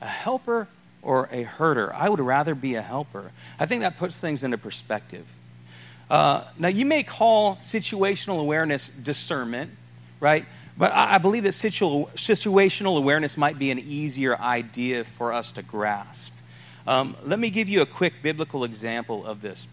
[0.00, 0.68] A helper
[1.02, 1.94] or a herder.
[1.94, 3.30] I would rather be a helper.
[3.60, 5.24] I think that puts things into perspective.
[6.10, 9.70] Uh, now, you may call situational awareness discernment,
[10.20, 10.44] right?
[10.78, 15.52] But I, I believe that situ- situational awareness might be an easier idea for us
[15.52, 16.34] to grasp.
[16.86, 19.66] Um, let me give you a quick biblical example of this.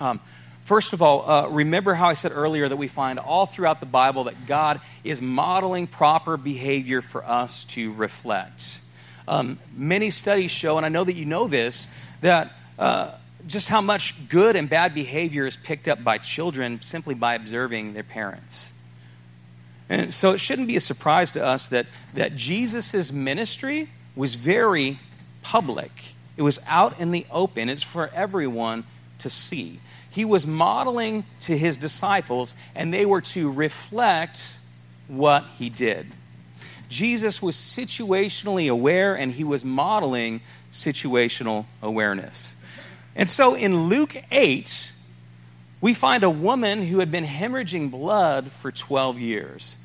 [0.00, 0.20] Um,
[0.66, 3.86] First of all, uh, remember how I said earlier that we find all throughout the
[3.86, 8.80] Bible that God is modeling proper behavior for us to reflect.
[9.28, 11.86] Um, many studies show, and I know that you know this,
[12.20, 12.50] that
[12.80, 13.12] uh,
[13.46, 17.94] just how much good and bad behavior is picked up by children simply by observing
[17.94, 18.72] their parents.
[19.88, 24.98] And so it shouldn't be a surprise to us that, that Jesus' ministry was very
[25.42, 25.92] public.
[26.36, 27.68] It was out in the open.
[27.68, 28.84] It's for everyone
[29.20, 29.80] to see
[30.16, 34.56] he was modeling to his disciples, and they were to reflect
[35.08, 36.06] what he did.
[36.88, 40.40] Jesus was situationally aware, and he was modeling
[40.70, 42.56] situational awareness.
[43.16, 44.92] And so in Luke 8,
[45.80, 49.76] we find a woman who had been hemorrhaging blood for 12 years.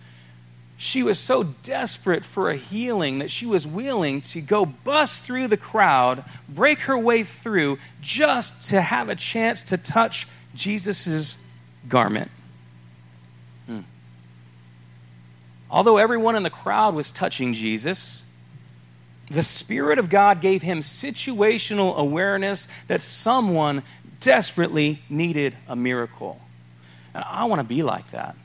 [0.78, 5.48] She was so desperate for a healing that she was willing to go bust through
[5.48, 11.46] the crowd, break her way through, just to have a chance to touch Jesus'
[11.88, 12.32] garment.
[13.68, 13.82] Hmm.
[15.70, 18.26] Although everyone in the crowd was touching Jesus,
[19.32, 23.82] the Spirit of God gave him situational awareness that someone
[24.20, 26.40] desperately needed a miracle.
[27.14, 28.36] And I want to be like that.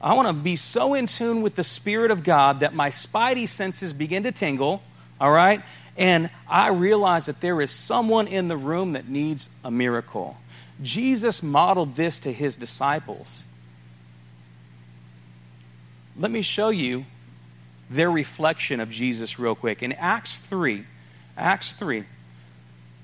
[0.00, 3.48] I want to be so in tune with the Spirit of God that my spidey
[3.48, 4.80] senses begin to tingle,
[5.20, 5.60] all right?
[5.96, 10.36] And I realize that there is someone in the room that needs a miracle.
[10.80, 13.42] Jesus modeled this to his disciples.
[16.16, 17.04] Let me show you
[17.90, 19.82] their reflection of Jesus real quick.
[19.82, 20.84] In Acts 3,
[21.36, 22.04] Acts 3,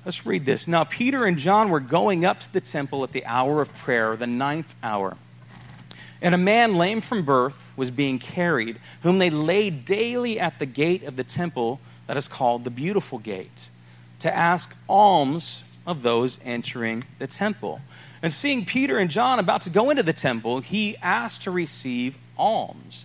[0.05, 0.69] let's read this.
[0.69, 4.17] Now, Peter and John were going up to the temple at the hour of prayer,
[4.17, 5.17] the ninth hour.
[6.21, 10.67] And a man lame from birth was being carried, whom they laid daily at the
[10.67, 13.69] gate of the temple that is called the Beautiful Gate,
[14.21, 17.81] to ask alms of those entering the temple.
[18.23, 22.17] And seeing Peter and John about to go into the temple, he asked to receive
[22.39, 23.05] alms.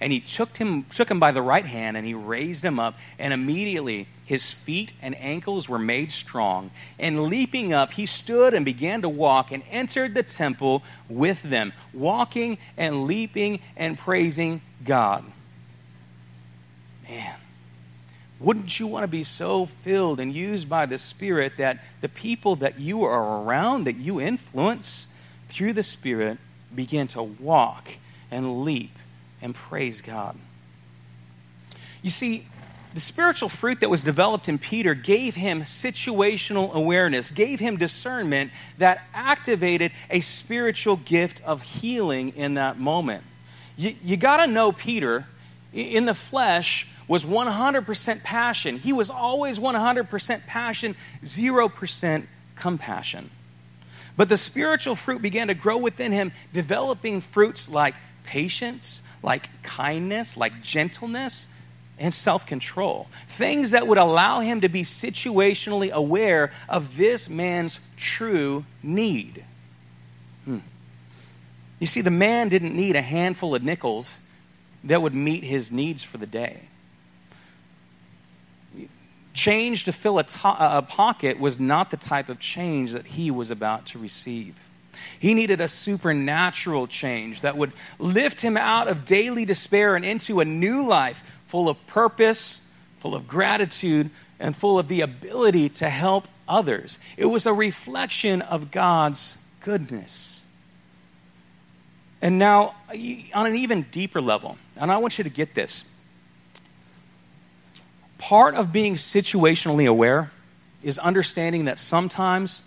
[0.00, 2.98] And he took him, took him by the right hand and he raised him up,
[3.18, 6.70] and immediately his feet and ankles were made strong.
[6.98, 11.72] And leaping up, he stood and began to walk and entered the temple with them,
[11.92, 15.24] walking and leaping and praising God.
[17.08, 17.34] Man
[18.40, 22.56] wouldn't you want to be so filled and used by the Spirit that the people
[22.56, 25.08] that you are around, that you influence
[25.48, 26.38] through the Spirit,
[26.74, 27.96] begin to walk
[28.30, 28.92] and leap
[29.42, 30.36] and praise God?
[32.02, 32.46] You see,
[32.94, 38.50] the spiritual fruit that was developed in Peter gave him situational awareness, gave him discernment
[38.78, 43.22] that activated a spiritual gift of healing in that moment.
[43.76, 45.26] You, you got to know Peter
[45.72, 48.78] in the flesh was 100% passion.
[48.78, 52.26] He was always 100% passion, 0%
[52.56, 53.30] compassion.
[54.16, 60.36] But the spiritual fruit began to grow within him, developing fruits like patience, like kindness,
[60.36, 61.48] like gentleness,
[61.98, 63.06] and self control.
[63.26, 69.44] Things that would allow him to be situationally aware of this man's true need.
[70.44, 70.58] Hmm.
[71.78, 74.20] You see, the man didn't need a handful of nickels
[74.84, 76.62] that would meet his needs for the day.
[79.32, 83.30] Change to fill a, to- a pocket was not the type of change that he
[83.30, 84.58] was about to receive.
[85.18, 90.40] He needed a supernatural change that would lift him out of daily despair and into
[90.40, 92.70] a new life full of purpose,
[93.00, 96.98] full of gratitude, and full of the ability to help others.
[97.16, 100.42] It was a reflection of God's goodness.
[102.22, 102.74] And now,
[103.34, 105.90] on an even deeper level, and I want you to get this
[108.20, 110.30] Part of being situationally aware
[110.82, 112.62] is understanding that sometimes,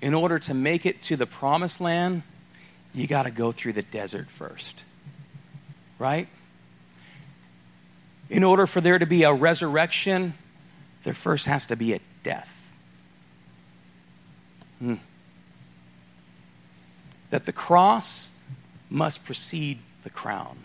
[0.00, 2.22] in order to make it to the promised land,
[2.94, 4.84] you got to go through the desert first.
[5.98, 6.28] Right?
[8.30, 10.34] In order for there to be a resurrection,
[11.02, 12.54] there first has to be a death.
[14.78, 14.94] Hmm.
[17.30, 18.30] That the cross
[18.90, 20.64] must precede the crown.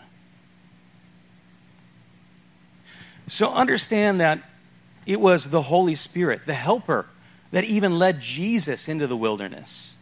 [3.26, 4.40] So understand that
[5.06, 7.06] it was the Holy Spirit, the helper,
[7.54, 9.94] that even led Jesus into the wilderness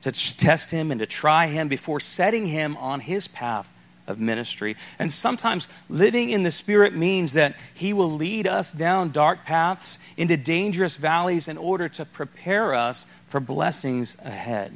[0.00, 3.70] to test him and to try him before setting him on his path
[4.06, 4.76] of ministry.
[4.98, 9.98] And sometimes living in the Spirit means that He will lead us down dark paths
[10.16, 14.72] into dangerous valleys in order to prepare us for blessings ahead.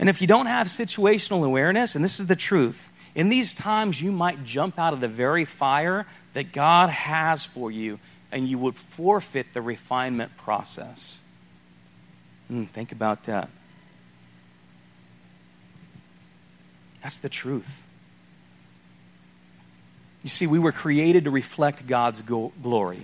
[0.00, 4.02] And if you don't have situational awareness, and this is the truth, in these times
[4.02, 8.00] you might jump out of the very fire that God has for you
[8.32, 11.18] and you would forfeit the refinement process.
[12.50, 13.48] Mm, think about that.
[17.02, 17.84] That's the truth.
[20.22, 23.02] You see, we were created to reflect God's go- glory.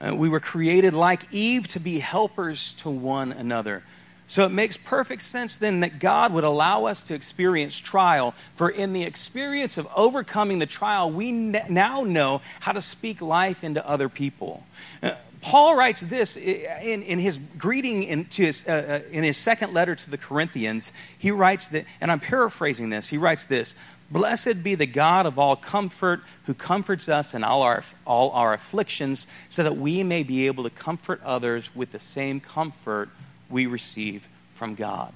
[0.00, 3.82] Uh, we were created like Eve to be helpers to one another.
[4.26, 8.32] So it makes perfect sense then that God would allow us to experience trial.
[8.54, 13.62] For in the experience of overcoming the trial, we now know how to speak life
[13.62, 14.64] into other people.
[15.02, 15.12] Uh,
[15.42, 19.94] Paul writes this in, in his greeting in, his, uh, uh, in his second letter
[19.94, 20.94] to the Corinthians.
[21.18, 23.74] He writes that, and I'm paraphrasing this, he writes this
[24.10, 28.54] Blessed be the God of all comfort, who comforts us in all our, all our
[28.54, 33.10] afflictions, so that we may be able to comfort others with the same comfort
[33.54, 35.12] we receive from God.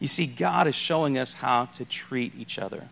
[0.00, 2.88] You see, God is showing us how to treat each other.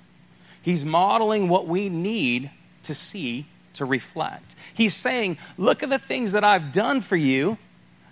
[0.60, 2.50] He's modeling what we need
[2.84, 4.54] to see, to reflect.
[4.74, 7.56] He's saying, Look at the things that I've done for you.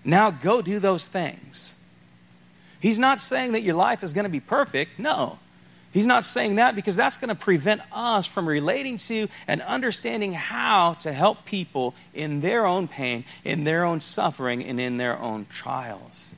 [0.03, 1.77] Now go do those things.
[2.81, 4.99] He's not saying that your life is going to be perfect.
[4.99, 5.39] No.
[5.93, 10.33] He's not saying that because that's going to prevent us from relating to and understanding
[10.33, 15.19] how to help people in their own pain, in their own suffering, and in their
[15.19, 16.37] own trials.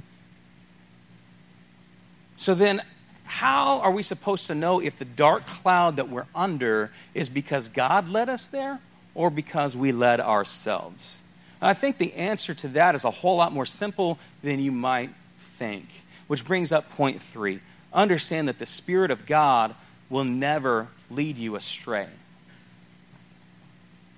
[2.36, 2.80] So then,
[3.24, 7.68] how are we supposed to know if the dark cloud that we're under is because
[7.68, 8.80] God led us there
[9.14, 11.20] or because we led ourselves?
[11.61, 15.11] I think the answer to that is a whole lot more simple than you might
[15.38, 15.86] think,
[16.26, 17.61] which brings up point three
[17.93, 19.74] understand that the Spirit of God
[20.11, 22.09] will never lead you astray.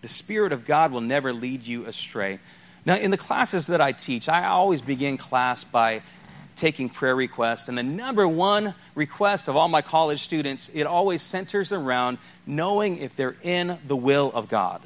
[0.03, 2.39] The Spirit of God will never lead you astray.
[2.85, 6.03] Now, in the classes that I teach, I always begin class by
[6.57, 7.69] taking prayer requests.
[7.69, 12.99] And the number one request of all my college students, it always centers around knowing
[12.99, 14.83] if they're in the will of God.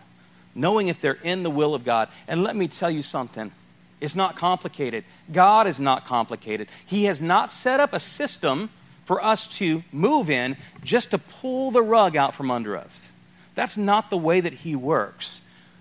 [0.54, 2.08] Knowing if they're in the will of God.
[2.26, 3.52] And let me tell you something
[4.00, 5.04] it's not complicated.
[5.32, 6.68] God is not complicated.
[6.86, 8.70] He has not set up a system
[9.08, 10.54] for us to move in
[10.84, 13.10] just to pull the rug out from under us.
[13.54, 15.40] That's not the way that He works.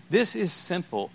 [0.09, 1.11] This is simple.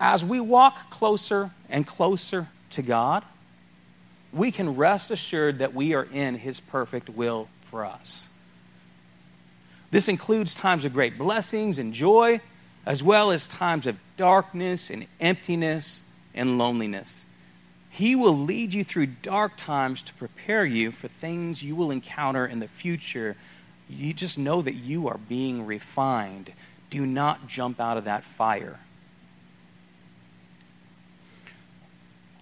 [0.00, 3.22] As we walk closer and closer to God,
[4.32, 8.30] we can rest assured that we are in His perfect will for us.
[9.90, 12.40] This includes times of great blessings and joy,
[12.86, 17.26] as well as times of darkness and emptiness and loneliness.
[17.90, 22.46] He will lead you through dark times to prepare you for things you will encounter
[22.46, 23.36] in the future.
[23.88, 26.52] You just know that you are being refined.
[26.88, 28.78] Do not jump out of that fire.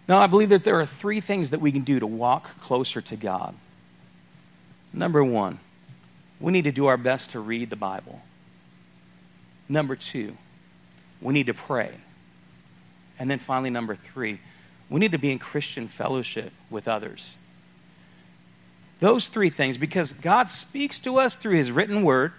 [0.07, 3.01] Now, I believe that there are three things that we can do to walk closer
[3.01, 3.55] to God.
[4.93, 5.59] Number one,
[6.41, 8.23] we need to do our best to read the Bible.
[9.69, 10.37] Number two,
[11.21, 11.95] we need to pray.
[13.19, 14.39] And then finally, number three,
[14.91, 17.39] we need to be in Christian fellowship with others.
[19.01, 22.33] Those three things, because God speaks to us through His written word,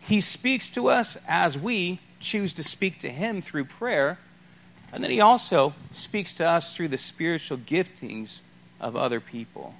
[0.00, 4.18] He speaks to us as we choose to speak to Him through prayer,
[4.92, 8.40] and then He also speaks to us through the spiritual giftings
[8.80, 9.74] of other people.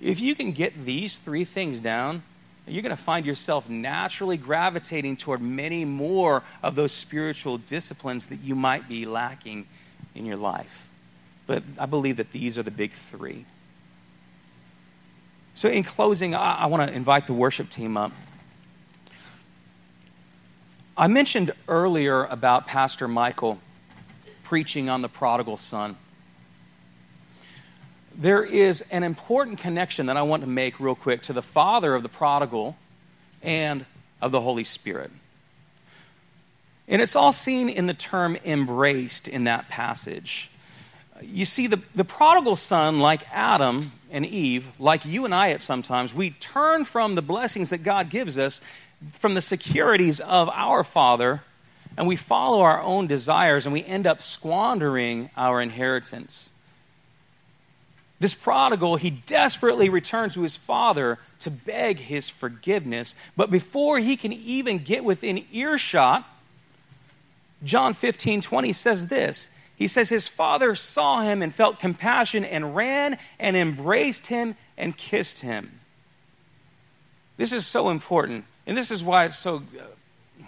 [0.00, 2.22] If you can get these three things down,
[2.66, 8.40] you're going to find yourself naturally gravitating toward many more of those spiritual disciplines that
[8.40, 9.66] you might be lacking
[10.14, 10.88] in your life.
[11.46, 13.44] But I believe that these are the big three.
[15.54, 18.12] So, in closing, I, I want to invite the worship team up.
[20.96, 23.58] I mentioned earlier about Pastor Michael
[24.44, 25.96] preaching on the prodigal son.
[28.14, 31.94] There is an important connection that I want to make real quick to the father
[31.94, 32.76] of the prodigal
[33.42, 33.86] and
[34.20, 35.10] of the Holy Spirit.
[36.92, 40.50] And it's all seen in the term embraced in that passage.
[41.22, 45.62] You see, the, the prodigal son, like Adam and Eve, like you and I at
[45.62, 48.60] sometimes, we turn from the blessings that God gives us,
[49.10, 51.40] from the securities of our Father,
[51.96, 56.50] and we follow our own desires, and we end up squandering our inheritance.
[58.20, 63.14] This prodigal, he desperately returns to his father to beg his forgiveness.
[63.34, 66.28] But before he can even get within earshot,
[67.64, 69.50] John 15 20 says this.
[69.76, 74.96] He says, His father saw him and felt compassion and ran and embraced him and
[74.96, 75.80] kissed him.
[77.36, 78.44] This is so important.
[78.66, 80.44] And this is why it's so, uh,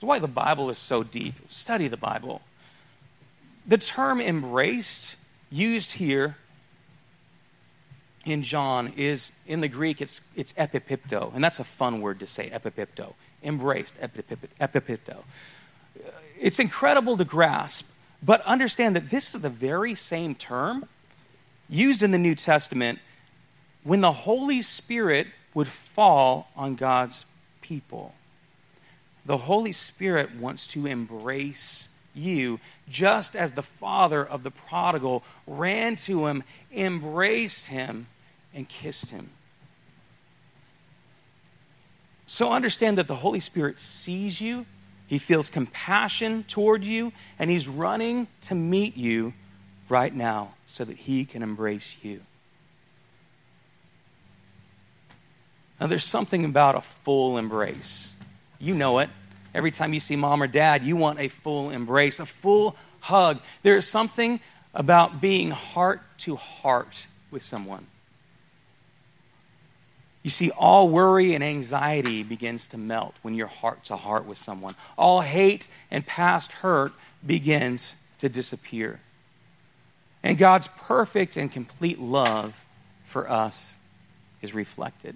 [0.00, 1.34] why the Bible is so deep.
[1.50, 2.42] Study the Bible.
[3.66, 5.16] The term embraced,
[5.50, 6.36] used here
[8.24, 11.34] in John, is in the Greek, it's, it's epipipto.
[11.34, 13.14] And that's a fun word to say, epipipto.
[13.42, 15.24] Embraced, epipipto.
[16.40, 17.90] It's incredible to grasp,
[18.22, 20.86] but understand that this is the very same term
[21.68, 22.98] used in the New Testament
[23.82, 27.24] when the Holy Spirit would fall on God's
[27.62, 28.14] people.
[29.24, 35.96] The Holy Spirit wants to embrace you, just as the father of the prodigal ran
[35.96, 38.06] to him, embraced him,
[38.54, 39.30] and kissed him.
[42.26, 44.66] So understand that the Holy Spirit sees you,
[45.06, 49.34] he feels compassion toward you, and he's running to meet you
[49.88, 52.22] right now so that he can embrace you.
[55.80, 58.16] Now, there's something about a full embrace.
[58.58, 59.10] You know it.
[59.54, 63.40] Every time you see mom or dad, you want a full embrace, a full hug.
[63.62, 64.40] There is something
[64.74, 67.86] about being heart to heart with someone.
[70.26, 74.36] You see, all worry and anxiety begins to melt when you're heart to heart with
[74.36, 74.74] someone.
[74.98, 76.92] All hate and past hurt
[77.24, 78.98] begins to disappear.
[80.24, 82.66] And God's perfect and complete love
[83.04, 83.78] for us
[84.42, 85.14] is reflected.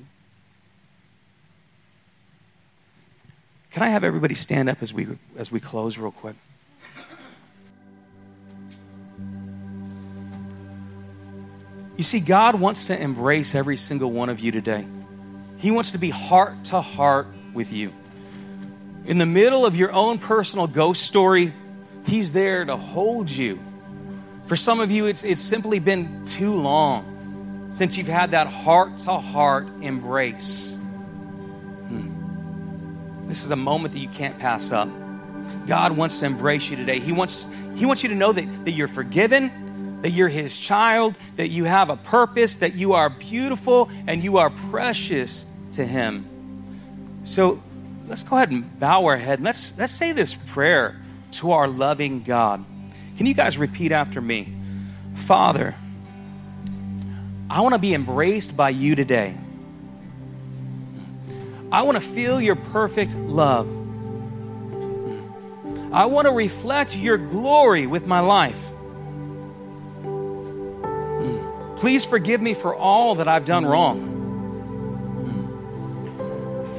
[3.72, 6.36] Can I have everybody stand up as we, as we close, real quick?
[11.96, 14.86] You see, God wants to embrace every single one of you today.
[15.60, 17.92] He wants to be heart to heart with you.
[19.04, 21.52] In the middle of your own personal ghost story,
[22.06, 23.60] He's there to hold you.
[24.46, 28.98] For some of you, it's, it's simply been too long since you've had that heart
[29.00, 30.74] to heart embrace.
[31.88, 33.28] Hmm.
[33.28, 34.88] This is a moment that you can't pass up.
[35.66, 37.00] God wants to embrace you today.
[37.00, 37.46] He wants,
[37.76, 41.64] he wants you to know that, that you're forgiven, that you're His child, that you
[41.64, 46.26] have a purpose, that you are beautiful and you are precious to Him.
[47.24, 47.62] So
[48.06, 49.38] let's go ahead and bow our head.
[49.38, 50.96] and Let's, let's say this prayer
[51.32, 52.64] to our loving God.
[53.16, 54.52] Can you guys repeat after me?
[55.14, 55.74] Father,
[57.48, 59.36] I want to be embraced by you today.
[61.72, 63.68] I want to feel your perfect love.
[65.92, 68.64] I want to reflect your glory with my life.
[71.76, 74.09] Please forgive me for all that I've done wrong,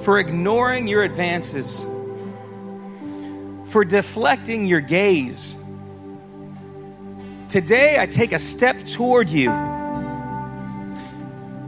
[0.03, 1.85] for ignoring your advances,
[3.71, 5.55] for deflecting your gaze.
[7.49, 9.51] Today, I take a step toward you,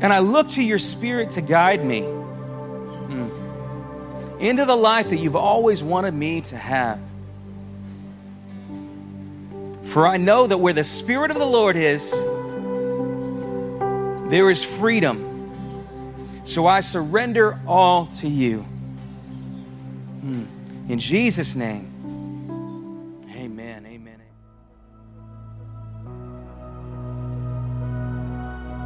[0.02, 3.30] and I look to your spirit to guide me hmm,
[4.40, 7.00] into the life that you've always wanted me to have.
[9.86, 12.12] For I know that where the Spirit of the Lord is,
[14.32, 15.33] there is freedom.
[16.44, 18.60] So I surrender all to you.
[20.22, 20.46] Hmm.
[20.90, 21.90] In Jesus' name,
[23.36, 23.86] amen.
[23.86, 24.20] Amen.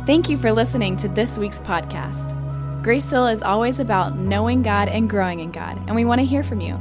[0.06, 2.34] Thank you for listening to this week's podcast.
[2.84, 6.26] Grace Hill is always about knowing God and growing in God, and we want to
[6.26, 6.80] hear from you.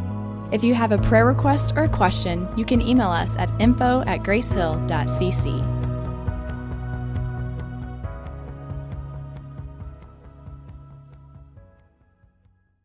[0.53, 4.03] If you have a prayer request or a question, you can email us at info
[4.07, 5.76] at gracehill.cc.